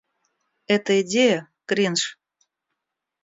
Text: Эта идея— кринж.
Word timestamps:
Эта 0.75 0.91
идея— 1.01 1.39
кринж. 1.67 2.03